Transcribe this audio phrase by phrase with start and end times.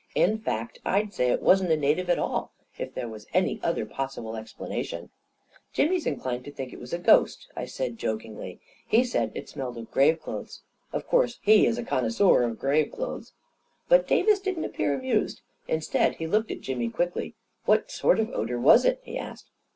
[0.25, 3.85] "In fact, I'd say it wasn't a native at all, if there was any other
[3.85, 5.11] possible explanation.""
[5.73, 8.37] Jimmy is inclined to think it was a ghost," I said A KING IN BABYLON
[8.37, 10.63] 125 jokingly." He says it smelled of grave clothes.
[10.91, 13.33] Of course, he is a connoisseur of grave clothes."
[13.87, 15.41] But Davis didn't appear amused.
[15.67, 17.35] Instead, he looked at Jimmy quickly."
[17.67, 19.51] What sort of odor was it?" he asked.